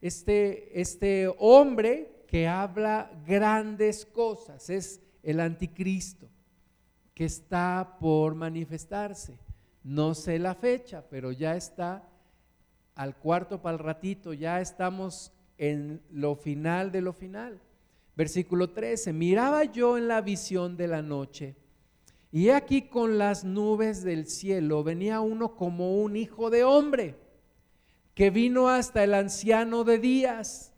[0.00, 6.28] Este, este hombre que habla grandes cosas es el anticristo
[7.14, 9.38] que está por manifestarse.
[9.84, 12.08] No sé la fecha, pero ya está
[12.94, 17.60] al cuarto para el ratito, ya estamos en lo final de lo final.
[18.16, 21.56] Versículo 13, miraba yo en la visión de la noche,
[22.30, 27.16] y aquí con las nubes del cielo venía uno como un hijo de hombre,
[28.14, 30.71] que vino hasta el anciano de días,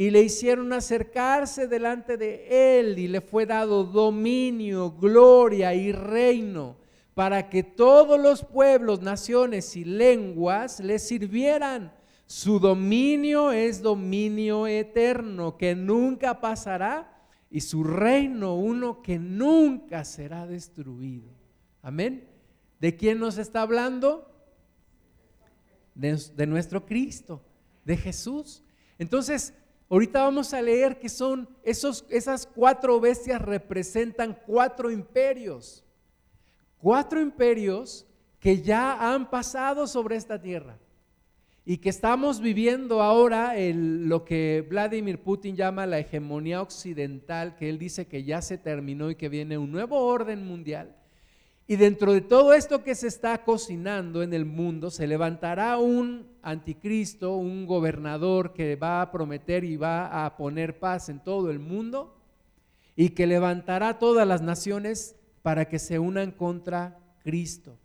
[0.00, 6.78] y le hicieron acercarse delante de él, y le fue dado dominio, gloria y reino,
[7.12, 11.92] para que todos los pueblos, naciones y lenguas le sirvieran.
[12.24, 20.46] Su dominio es dominio eterno que nunca pasará y su reino uno que nunca será
[20.46, 21.28] destruido.
[21.82, 22.26] Amén.
[22.80, 24.32] ¿De quién nos está hablando?
[25.94, 27.42] De, nuestro Cristo,
[27.84, 28.64] de Jesús.
[28.98, 29.52] Entonces,
[29.90, 35.84] ahorita vamos a leer que son esos, esas cuatro bestias representan cuatro imperios.
[36.78, 38.06] Cuatro imperios
[38.38, 40.78] que ya han pasado sobre esta tierra
[41.64, 47.78] y que estamos viviendo ahora lo que Vladimir Putin llama la hegemonía occidental, que él
[47.78, 50.96] dice que ya se terminó y que viene un nuevo orden mundial.
[51.70, 56.26] Y dentro de todo esto que se está cocinando en el mundo, se levantará un
[56.42, 61.60] anticristo, un gobernador que va a prometer y va a poner paz en todo el
[61.60, 62.16] mundo
[62.96, 67.78] y que levantará todas las naciones para que se unan contra Cristo.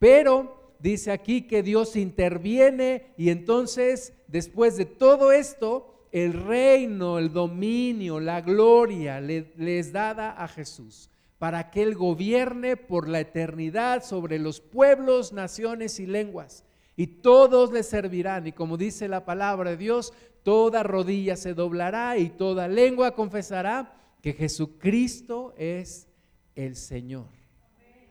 [0.00, 7.32] Pero dice aquí que Dios interviene y entonces después de todo esto, el reino, el
[7.32, 11.11] dominio, la gloria le, es dada a Jesús
[11.42, 16.62] para que Él gobierne por la eternidad sobre los pueblos, naciones y lenguas.
[16.94, 18.46] Y todos le servirán.
[18.46, 20.12] Y como dice la palabra de Dios,
[20.44, 26.06] toda rodilla se doblará y toda lengua confesará que Jesucristo es
[26.54, 27.26] el Señor.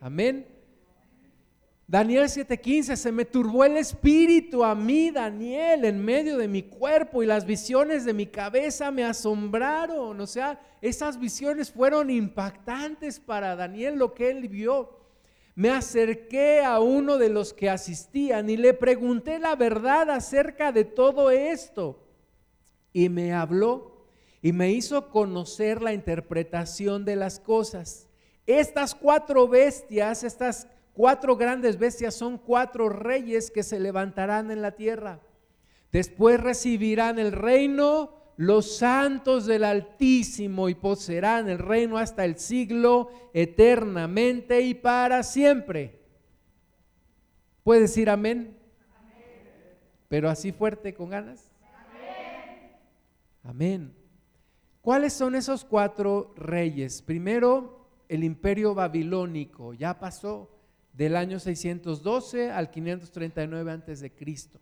[0.01, 0.45] Amén.
[1.91, 7.21] Daniel 7:15, se me turbó el espíritu a mí, Daniel, en medio de mi cuerpo
[7.21, 10.21] y las visiones de mi cabeza me asombraron.
[10.21, 15.01] O sea, esas visiones fueron impactantes para Daniel, lo que él vio.
[15.53, 20.85] Me acerqué a uno de los que asistían y le pregunté la verdad acerca de
[20.85, 22.07] todo esto.
[22.93, 24.07] Y me habló
[24.41, 28.07] y me hizo conocer la interpretación de las cosas.
[28.47, 34.71] Estas cuatro bestias, estas Cuatro grandes bestias son cuatro reyes que se levantarán en la
[34.71, 35.21] tierra.
[35.91, 43.11] Después recibirán el reino los santos del Altísimo y poseerán el reino hasta el siglo
[43.33, 46.01] eternamente y para siempre.
[47.63, 48.57] ¿Puedes decir amén?
[50.07, 51.51] Pero así fuerte, con ganas.
[53.43, 53.93] Amén.
[54.81, 57.01] ¿Cuáles son esos cuatro reyes?
[57.01, 60.49] Primero, el imperio babilónico, ya pasó
[60.93, 64.59] del año 612 al 539 antes de Cristo.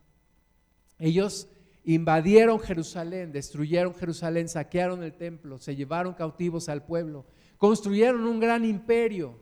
[0.98, 1.50] Ellos
[1.84, 7.26] invadieron Jerusalén, destruyeron Jerusalén, saquearon el templo, se llevaron cautivos al pueblo,
[7.58, 9.38] construyeron un gran imperio,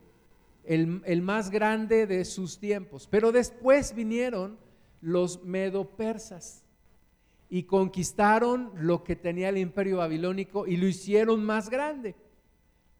[0.64, 3.08] el, el más grande de sus tiempos.
[3.10, 4.58] Pero después vinieron
[5.02, 6.64] los medo-persas
[7.50, 12.16] y conquistaron lo que tenía el imperio babilónico y lo hicieron más grande.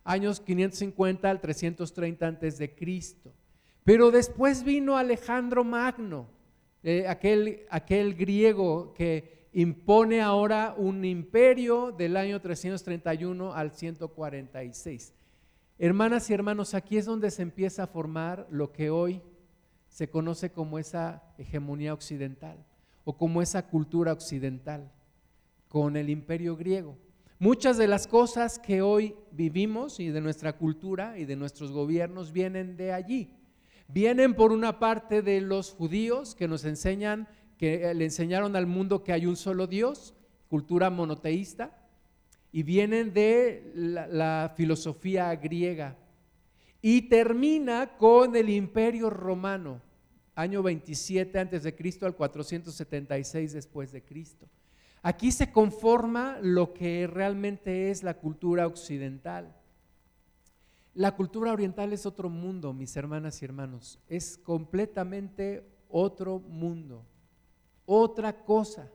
[0.04, 3.34] Años 550 al 330 antes de Cristo.
[3.88, 6.28] Pero después vino Alejandro Magno,
[6.84, 15.14] eh, aquel, aquel griego que impone ahora un imperio del año 331 al 146.
[15.80, 19.22] Hermanas y hermanos, aquí es donde se empieza a formar lo que hoy
[19.88, 22.58] se conoce como esa hegemonía occidental
[23.06, 24.92] o como esa cultura occidental
[25.70, 26.98] con el imperio griego.
[27.40, 32.34] Muchas de las cosas que hoy vivimos y de nuestra cultura y de nuestros gobiernos
[32.34, 33.32] vienen de allí.
[33.88, 39.04] Vienen por una parte de los judíos que nos enseñan, que le enseñaron al mundo
[39.04, 40.14] que hay un solo Dios,
[40.50, 41.88] cultura monoteísta,
[42.52, 45.98] y vienen de la, la filosofía griega.
[46.82, 49.82] Y termina con el imperio romano,
[50.36, 54.48] año 27 antes de Cristo al 476 después de Cristo.
[55.02, 59.57] Aquí se conforma lo que realmente es la cultura occidental.
[60.98, 64.00] La cultura oriental es otro mundo, mis hermanas y hermanos.
[64.10, 67.06] Es completamente otro mundo,
[67.86, 68.90] otra cosa.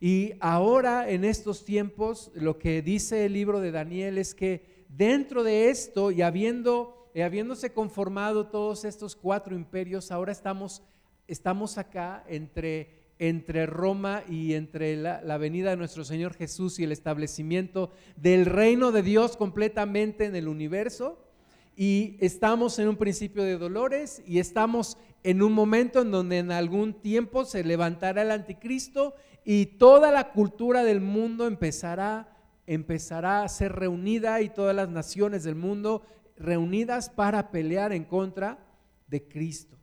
[0.00, 5.44] Y ahora en estos tiempos, lo que dice el libro de Daniel es que dentro
[5.44, 10.82] de esto y habiéndose conformado todos estos cuatro imperios, ahora estamos,
[11.28, 16.82] estamos acá entre, entre Roma y entre la, la, venida de nuestro Señor Jesús y
[16.82, 21.26] el establecimiento del reino de Dios completamente en el universo.
[21.80, 26.50] Y estamos en un principio de dolores y estamos en un momento en donde en
[26.50, 29.14] algún tiempo se levantará el anticristo
[29.44, 32.34] y toda la cultura del mundo empezará
[32.66, 36.02] empezará a ser reunida y todas las naciones del mundo
[36.36, 38.58] reunidas para pelear en contra
[39.06, 39.78] de Cristo.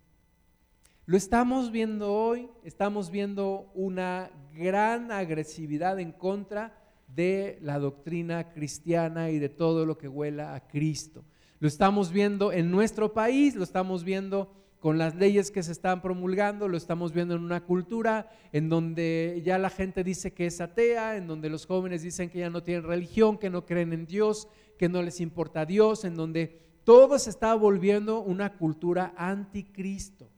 [1.05, 6.77] Lo estamos viendo hoy, estamos viendo una gran agresividad en contra
[7.07, 11.23] de la doctrina cristiana y de todo lo que huela a Cristo.
[11.59, 16.01] Lo estamos viendo en nuestro país, lo estamos viendo con las leyes que se están
[16.01, 20.61] promulgando, lo estamos viendo en una cultura en donde ya la gente dice que es
[20.61, 24.05] atea, en donde los jóvenes dicen que ya no tienen religión, que no creen en
[24.05, 30.29] Dios, que no les importa Dios, en donde todo se está volviendo una cultura anticristo.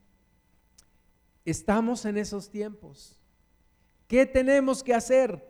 [1.43, 3.19] Estamos en esos tiempos.
[4.07, 5.45] ¿Qué tenemos que hacer?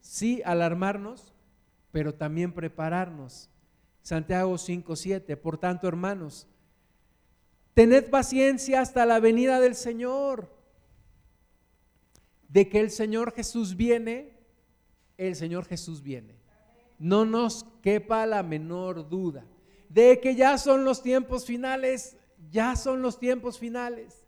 [0.00, 1.34] Sí, alarmarnos,
[1.90, 3.50] pero también prepararnos.
[4.04, 5.36] Santiago 5:7.
[5.36, 6.46] Por tanto, hermanos,
[7.74, 10.54] tened paciencia hasta la venida del Señor.
[12.48, 14.38] De que el Señor Jesús viene,
[15.18, 16.36] el Señor Jesús viene.
[17.00, 19.44] No nos quepa la menor duda
[19.94, 22.16] de que ya son los tiempos finales,
[22.50, 24.24] ya son los tiempos finales,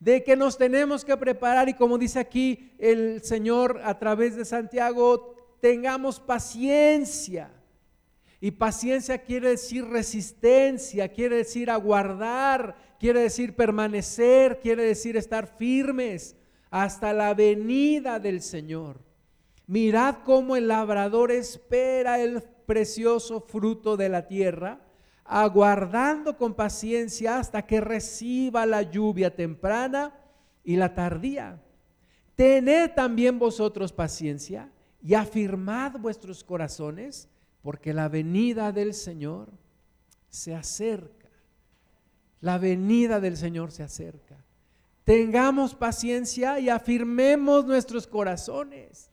[0.00, 4.46] de que nos tenemos que preparar y como dice aquí el Señor a través de
[4.46, 7.52] Santiago, tengamos paciencia.
[8.46, 16.36] Y paciencia quiere decir resistencia, quiere decir aguardar, quiere decir permanecer, quiere decir estar firmes
[16.70, 19.00] hasta la venida del Señor.
[19.66, 24.78] Mirad cómo el labrador espera el precioso fruto de la tierra,
[25.24, 30.14] aguardando con paciencia hasta que reciba la lluvia temprana
[30.62, 31.60] y la tardía.
[32.36, 34.70] Tened también vosotros paciencia
[35.02, 37.28] y afirmad vuestros corazones,
[37.66, 39.48] porque la venida del Señor
[40.30, 41.28] se acerca.
[42.40, 44.36] La venida del Señor se acerca.
[45.02, 49.10] Tengamos paciencia y afirmemos nuestros corazones.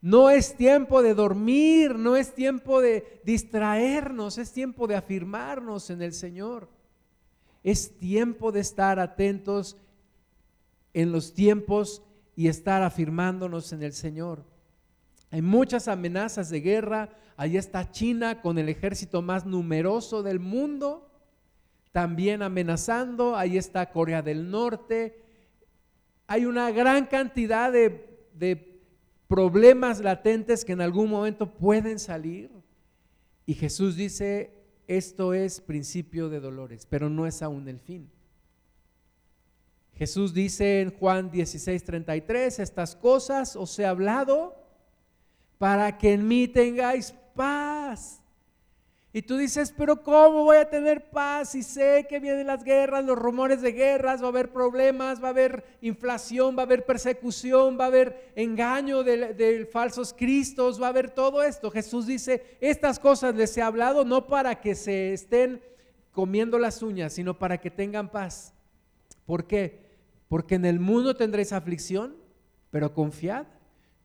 [0.00, 6.00] No es tiempo de dormir, no es tiempo de distraernos, es tiempo de afirmarnos en
[6.00, 6.68] el Señor.
[7.64, 9.76] Es tiempo de estar atentos
[10.94, 12.04] en los tiempos
[12.36, 14.44] y estar afirmándonos en el Señor.
[15.30, 17.08] Hay muchas amenazas de guerra.
[17.40, 21.10] Ahí está China con el ejército más numeroso del mundo,
[21.90, 23.34] también amenazando.
[23.34, 25.22] Ahí está Corea del Norte.
[26.26, 28.78] Hay una gran cantidad de,
[29.26, 32.50] problemas latentes que en algún momento pueden salir.
[33.46, 34.50] Y Jesús dice,
[34.86, 38.10] esto es principio de dolores, pero no es aún el fin.
[39.94, 44.60] Jesús dice en Juan 16, 33, estas cosas os he hablado
[45.56, 48.22] para que en mí tengáis paz.
[49.14, 53.02] Y tú dices, pero ¿cómo voy a tener paz si sé que vienen las guerras,
[53.02, 56.84] los rumores de guerras, va a haber problemas, va a haber inflación, va a haber
[56.84, 61.70] persecución, va a haber engaño de, falsos cristos, va a haber todo esto?
[61.70, 65.62] Jesús dice, estas cosas les he hablado no para que se estén
[66.12, 68.52] comiendo las uñas, sino para que tengan paz.
[69.24, 69.80] ¿Por qué?
[70.28, 72.16] Porque en el mundo tendréis aflicción,
[72.70, 73.46] pero confiad,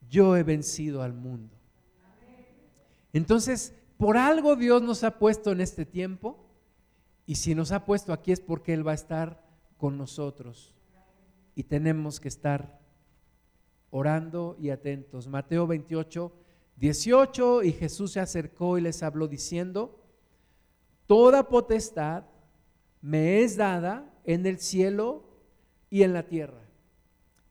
[0.10, 1.55] yo he vencido al mundo.
[3.16, 6.50] Entonces, por algo Dios nos ha puesto en este tiempo
[7.26, 9.42] y si nos ha puesto aquí es porque Él va a estar
[9.78, 10.76] con nosotros
[11.56, 12.78] y tenemos que estar
[13.90, 15.30] orando y atentos.
[15.30, 16.30] Mateo 28,
[16.76, 20.04] 18 y Jesús se acercó y les habló diciendo,
[21.08, 22.26] toda potestad
[23.00, 25.24] me es dada en el cielo
[25.90, 26.68] y en la tierra.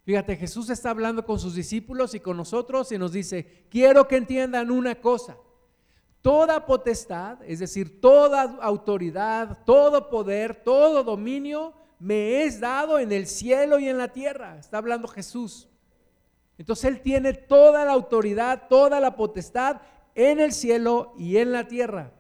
[0.03, 4.17] Fíjate, Jesús está hablando con sus discípulos y con nosotros y nos dice, quiero que
[4.17, 5.39] entiendan una cosa.
[6.25, 13.27] Toda potestad, es decir, toda autoridad, todo poder, todo dominio me es dado en el
[13.27, 14.57] cielo y en la tierra.
[14.59, 15.69] Está hablando Jesús.
[16.57, 19.83] Entonces Él tiene toda la autoridad, toda la potestad
[20.15, 22.11] en el cielo y en la tierra.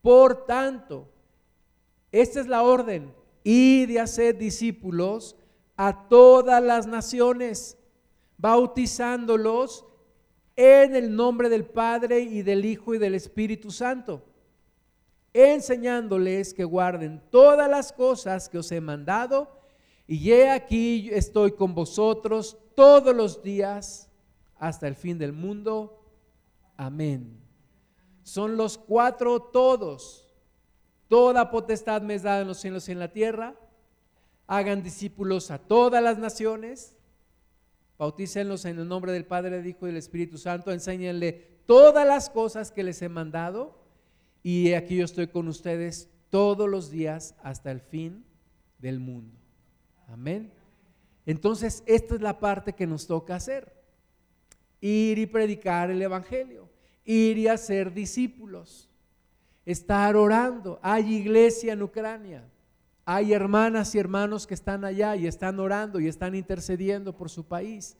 [0.00, 1.10] Por tanto,
[2.10, 3.14] esta es la orden,
[3.44, 5.36] y de hacer discípulos
[5.76, 7.76] a todas las naciones,
[8.38, 9.84] bautizándolos
[10.60, 14.24] en el nombre del Padre y del Hijo y del Espíritu Santo,
[15.32, 19.60] enseñándoles que guarden todas las cosas que os he mandado,
[20.08, 24.10] y he aquí estoy con vosotros todos los días
[24.56, 26.02] hasta el fin del mundo.
[26.76, 27.40] Amén.
[28.24, 30.26] Son los cuatro todos.
[31.06, 33.54] Toda potestad me es dada en los cielos y en la tierra.
[34.48, 36.97] Hagan discípulos a todas las naciones
[37.98, 40.70] Bautícenlos en el nombre del Padre, del Hijo y del Espíritu Santo.
[40.70, 41.32] Enséñenle
[41.66, 43.76] todas las cosas que les he mandado.
[44.42, 48.24] Y aquí yo estoy con ustedes todos los días hasta el fin
[48.78, 49.36] del mundo.
[50.06, 50.52] Amén.
[51.26, 53.74] Entonces, esta es la parte que nos toca hacer.
[54.80, 56.70] Ir y predicar el Evangelio.
[57.04, 58.88] Ir y hacer discípulos.
[59.66, 60.78] Estar orando.
[60.82, 62.48] Hay iglesia en Ucrania.
[63.10, 67.46] Hay hermanas y hermanos que están allá y están orando y están intercediendo por su
[67.46, 67.96] país.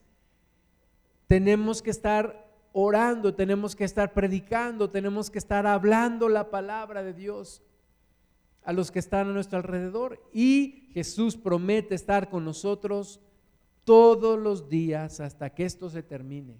[1.26, 7.14] Tenemos que estar orando, tenemos que estar predicando, tenemos que estar hablando la palabra de
[7.14, 7.62] Dios
[8.62, 10.22] a los que están a nuestro alrededor.
[10.30, 13.18] Y Jesús promete estar con nosotros
[13.84, 16.59] todos los días hasta que esto se termine.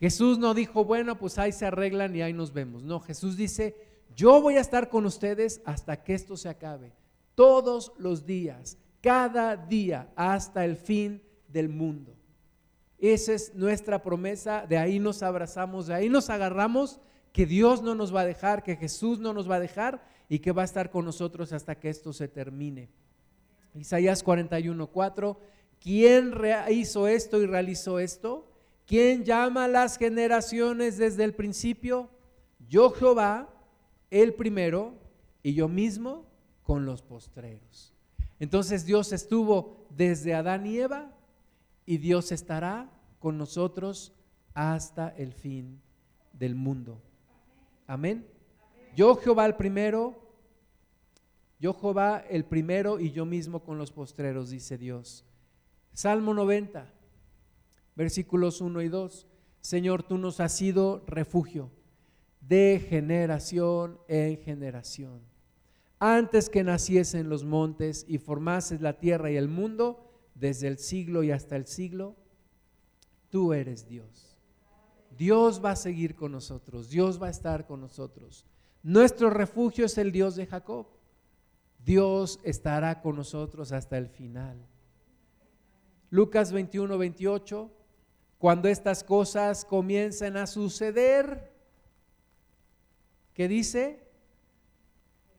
[0.00, 2.82] Jesús no dijo, bueno, pues ahí se arreglan y ahí nos vemos.
[2.82, 3.74] No, Jesús dice,
[4.14, 6.99] yo voy a estar con ustedes hasta que esto se acabe
[7.40, 12.14] todos los días, cada día, hasta el fin del mundo.
[12.98, 17.00] Esa es nuestra promesa, de ahí nos abrazamos, de ahí nos agarramos,
[17.32, 20.40] que Dios no nos va a dejar, que Jesús no nos va a dejar y
[20.40, 22.90] que va a estar con nosotros hasta que esto se termine.
[23.74, 25.40] Isaías 41, 4,
[25.80, 26.34] ¿quién
[26.68, 28.52] hizo esto y realizó esto?
[28.84, 32.10] ¿Quién llama a las generaciones desde el principio?
[32.68, 33.48] Yo Jehová,
[34.10, 34.92] el primero,
[35.42, 36.28] y yo mismo
[36.70, 37.92] con los postreros.
[38.38, 41.12] Entonces Dios estuvo desde Adán y Eva
[41.84, 44.12] y Dios estará con nosotros
[44.54, 45.80] hasta el fin
[46.32, 47.02] del mundo.
[47.88, 48.24] Amén.
[48.94, 50.14] Yo Jehová el primero,
[51.58, 55.24] yo Jehová el primero y yo mismo con los postreros, dice Dios.
[55.92, 56.88] Salmo 90,
[57.96, 59.26] versículos 1 y 2.
[59.60, 61.68] Señor, tú nos has sido refugio
[62.40, 65.29] de generación en generación
[66.00, 71.22] antes que naciesen los montes y formases la tierra y el mundo, desde el siglo
[71.22, 72.16] y hasta el siglo,
[73.28, 74.38] tú eres Dios.
[75.16, 78.46] Dios va a seguir con nosotros, Dios va a estar con nosotros.
[78.82, 80.86] Nuestro refugio es el Dios de Jacob.
[81.84, 84.56] Dios estará con nosotros hasta el final.
[86.08, 87.70] Lucas 21, 28,
[88.38, 91.52] cuando estas cosas comiencen a suceder,
[93.34, 94.09] ¿qué dice?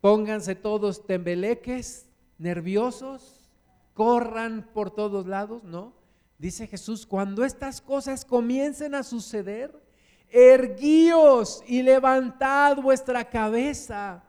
[0.02, 2.08] Pónganse todos tembeleques,
[2.39, 3.52] nerviosos,
[3.93, 5.93] corran por todos lados, ¿no?
[6.39, 9.80] Dice Jesús, cuando estas cosas comiencen a suceder,
[10.28, 14.24] erguíos y levantad vuestra cabeza,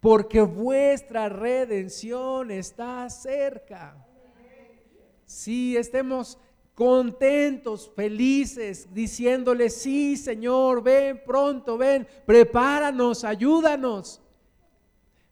[0.00, 4.02] porque vuestra redención está cerca.
[5.26, 6.38] Si estemos
[6.74, 14.22] contentos, felices, diciéndole, sí, Señor, ven pronto, ven, prepáranos, ayúdanos.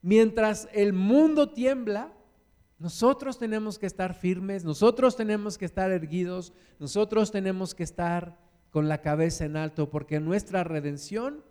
[0.06, 2.12] Mientras el mundo tiembla,
[2.78, 8.38] nosotros tenemos que estar firmes, nosotros tenemos que estar erguidos, nosotros tenemos que estar
[8.70, 11.42] con la cabeza en alto, porque nuestra redención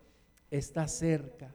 [0.51, 1.53] está cerca.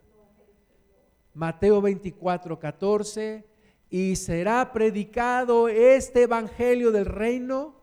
[1.33, 3.47] Mateo 24, 14,
[3.89, 7.77] y será predicado este Evangelio del reino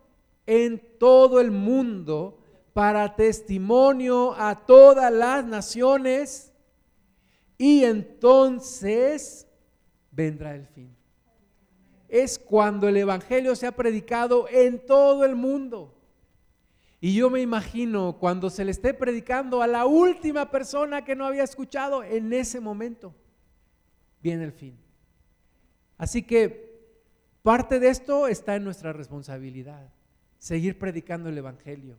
[0.45, 2.37] en todo el mundo
[2.71, 6.53] para testimonio a todas las naciones,
[7.57, 9.47] y entonces
[10.11, 10.95] vendrá el fin.
[12.07, 15.93] Es cuando el Evangelio se ha predicado en todo el mundo.
[16.99, 21.25] Y yo me imagino cuando se le esté predicando a la última persona que no
[21.25, 23.13] había escuchado, en ese momento
[24.21, 24.77] viene el fin.
[25.97, 26.91] Así que
[27.43, 29.91] parte de esto está en nuestra responsabilidad.
[30.39, 31.97] Seguir predicando el Evangelio,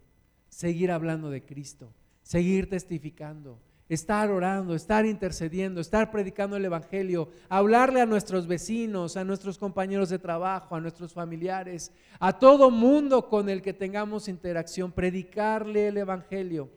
[0.48, 1.92] seguir hablando de Cristo,
[2.22, 3.58] seguir testificando,
[3.88, 10.10] estar orando, estar intercediendo, estar predicando el Evangelio, hablarle a nuestros vecinos, a nuestros compañeros
[10.10, 15.96] de trabajo, a nuestros familiares, a todo mundo con el que tengamos interacción, predicarle el
[15.96, 16.68] Evangelio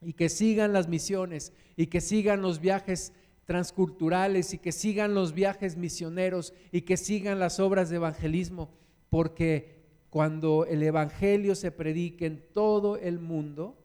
[0.00, 3.12] y que sigan las misiones y que sigan los viajes
[3.44, 8.70] transculturales y que sigan los viajes misioneros y que sigan las obras de evangelismo,
[9.10, 13.78] porque cuando el Evangelio se predique en todo el mundo,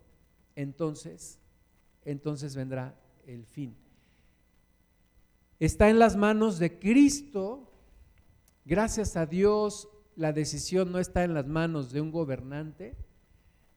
[0.55, 1.39] entonces
[2.07, 2.95] entonces vendrá
[3.25, 3.75] el fin.
[5.59, 7.69] Está en las manos de Cristo.
[8.63, 12.95] Gracias a Dios, la decisión no está en las manos de un gobernante,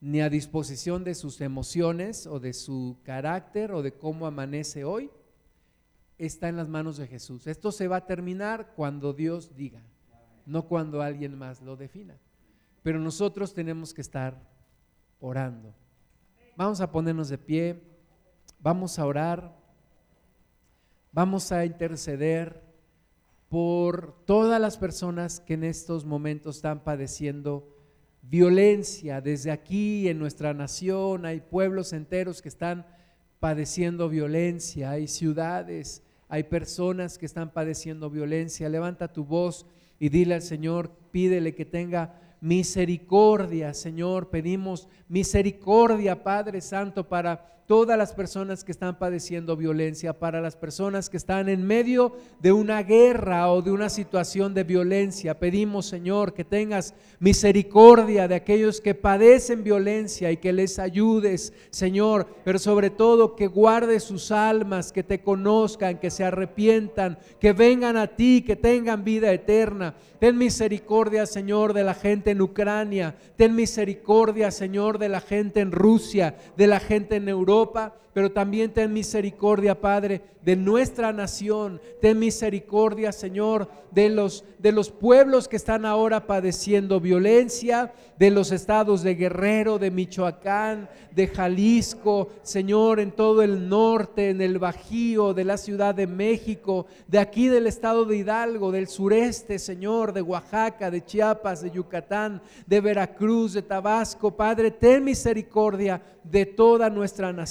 [0.00, 5.10] ni a disposición de sus emociones o de su carácter o de cómo amanece hoy.
[6.16, 7.48] Está en las manos de Jesús.
[7.48, 9.82] Esto se va a terminar cuando Dios diga,
[10.46, 12.16] no cuando alguien más lo defina.
[12.84, 14.40] Pero nosotros tenemos que estar
[15.18, 15.74] orando.
[16.56, 17.89] Vamos a ponernos de pie.
[18.62, 19.56] Vamos a orar,
[21.12, 22.60] vamos a interceder
[23.48, 27.74] por todas las personas que en estos momentos están padeciendo
[28.20, 29.22] violencia.
[29.22, 32.84] Desde aquí en nuestra nación hay pueblos enteros que están
[33.38, 38.68] padeciendo violencia, hay ciudades, hay personas que están padeciendo violencia.
[38.68, 39.64] Levanta tu voz
[39.98, 44.28] y dile al Señor, pídele que tenga misericordia, Señor.
[44.28, 51.08] Pedimos misericordia, Padre Santo, para todas las personas que están padeciendo violencia, para las personas
[51.08, 55.38] que están en medio de una guerra o de una situación de violencia.
[55.38, 62.26] Pedimos, Señor, que tengas misericordia de aquellos que padecen violencia y que les ayudes, Señor,
[62.42, 67.96] pero sobre todo que guardes sus almas, que te conozcan, que se arrepientan, que vengan
[67.96, 69.94] a ti, que tengan vida eterna.
[70.18, 73.14] Ten misericordia, Señor, de la gente en Ucrania.
[73.36, 77.59] Ten misericordia, Señor, de la gente en Rusia, de la gente en Europa,
[78.12, 81.80] pero también ten misericordia, Padre, de nuestra nación.
[82.00, 88.52] Ten misericordia, Señor, de los, de los pueblos que están ahora padeciendo violencia, de los
[88.52, 95.32] estados de Guerrero, de Michoacán, de Jalisco, Señor, en todo el norte, en el Bajío,
[95.32, 100.22] de la Ciudad de México, de aquí del estado de Hidalgo, del sureste, Señor, de
[100.22, 104.36] Oaxaca, de Chiapas, de Yucatán, de Veracruz, de Tabasco.
[104.36, 107.49] Padre, ten misericordia de toda nuestra nación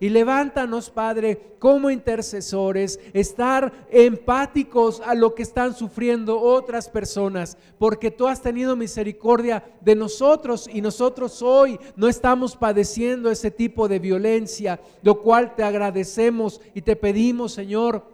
[0.00, 8.10] y levántanos, Padre, como intercesores, estar empáticos a lo que están sufriendo otras personas, porque
[8.10, 13.98] tú has tenido misericordia de nosotros y nosotros hoy no estamos padeciendo ese tipo de
[13.98, 18.04] violencia, lo cual te agradecemos y te pedimos, Señor,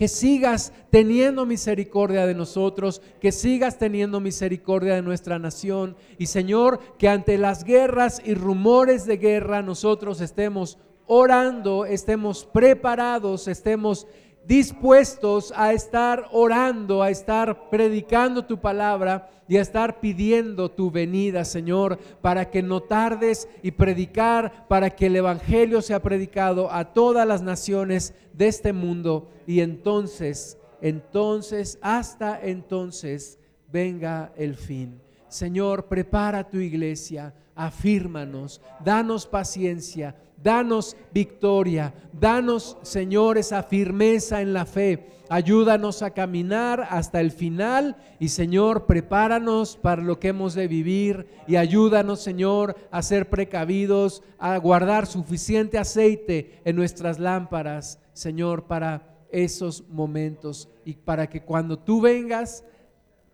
[0.00, 5.94] que sigas teniendo misericordia de nosotros, que sigas teniendo misericordia de nuestra nación.
[6.16, 13.46] Y Señor, que ante las guerras y rumores de guerra nosotros estemos orando, estemos preparados,
[13.46, 14.06] estemos
[14.46, 21.44] dispuestos a estar orando, a estar predicando tu palabra y a estar pidiendo tu venida,
[21.44, 27.26] Señor, para que no tardes y predicar, para que el Evangelio sea predicado a todas
[27.26, 33.38] las naciones de este mundo y entonces, entonces, hasta entonces
[33.70, 35.00] venga el fin.
[35.28, 44.64] Señor, prepara tu iglesia, afírmanos, danos paciencia, danos victoria, danos, Señor, esa firmeza en la
[44.64, 45.08] fe.
[45.28, 51.26] Ayúdanos a caminar hasta el final y, Señor, prepáranos para lo que hemos de vivir
[51.46, 59.18] y ayúdanos, Señor, a ser precavidos, a guardar suficiente aceite en nuestras lámparas, Señor, para
[59.30, 62.64] esos momentos y para que cuando tú vengas,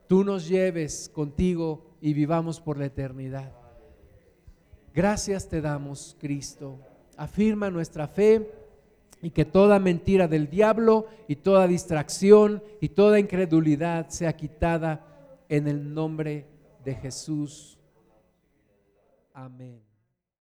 [0.09, 3.66] tú nos lleves contigo y vivamos por la eternidad.
[4.97, 6.81] Gracias te damos, Cristo.
[7.19, 8.51] Afirma nuestra fe
[9.21, 15.05] y que toda mentira del diablo y toda distracción y toda incredulidad sea quitada
[15.51, 16.47] en el nombre
[16.83, 17.79] de Jesús.
[19.35, 19.86] Amén.